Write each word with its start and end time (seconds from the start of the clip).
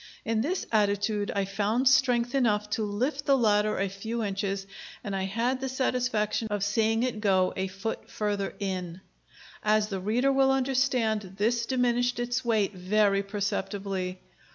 In 0.25 0.41
this 0.41 0.65
attitude 0.71 1.31
I 1.35 1.45
found 1.45 1.87
strength 1.87 2.33
enough 2.33 2.71
to 2.71 2.81
lift 2.81 3.27
the 3.27 3.37
ladder 3.37 3.77
a 3.77 3.87
few 3.87 4.23
inches, 4.23 4.65
and 5.03 5.15
I 5.15 5.25
had 5.25 5.61
the 5.61 5.69
satisfaction 5.69 6.47
of 6.49 6.63
seeing 6.63 7.03
it 7.03 7.21
go 7.21 7.53
a 7.55 7.67
foot 7.67 8.09
further 8.09 8.55
in. 8.57 9.01
As 9.63 9.89
the 9.89 9.99
reader 9.99 10.31
will 10.31 10.49
understand, 10.51 11.33
this 11.37 11.67
diminished 11.67 12.17
its 12.17 12.43
weight 12.43 12.73
very 12.73 13.21
perceptibly. 13.21 14.17